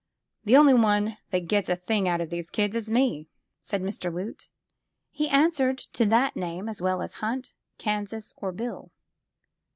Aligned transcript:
*VThe 0.47 0.57
only 0.57 0.73
one 0.73 1.19
that 1.29 1.41
gets 1.47 1.69
a 1.69 1.75
thing 1.75 2.07
out 2.07 2.21
of 2.21 2.31
these 2.31 2.49
kids 2.49 2.75
is 2.75 2.89
me," 2.89 3.27
said 3.61 3.83
Mr. 3.83 4.11
Loote. 4.11 4.49
He 5.11 5.29
answered 5.29 5.77
to 5.77 6.07
that 6.07 6.35
name 6.35 6.67
as 6.67 6.81
well 6.81 7.03
as 7.03 7.13
Hunt, 7.21 7.53
Kansas 7.77 8.33
or 8.37 8.51
Bill. 8.51 8.89